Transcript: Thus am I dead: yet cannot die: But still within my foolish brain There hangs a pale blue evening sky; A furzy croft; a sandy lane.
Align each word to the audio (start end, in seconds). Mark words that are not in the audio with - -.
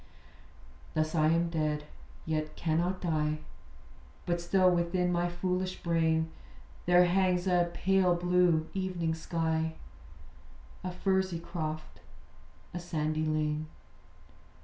Thus 0.95 1.13
am 1.13 1.31
I 1.35 1.37
dead: 1.37 1.83
yet 2.25 2.55
cannot 2.55 3.01
die: 3.01 3.37
But 4.25 4.41
still 4.41 4.71
within 4.71 5.11
my 5.11 5.29
foolish 5.29 5.83
brain 5.83 6.31
There 6.87 7.05
hangs 7.05 7.45
a 7.45 7.69
pale 7.71 8.15
blue 8.15 8.65
evening 8.73 9.13
sky; 9.13 9.75
A 10.83 10.89
furzy 10.89 11.39
croft; 11.39 11.99
a 12.73 12.79
sandy 12.79 13.27
lane. 13.27 13.67